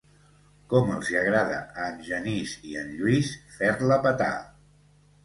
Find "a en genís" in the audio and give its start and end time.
1.83-2.55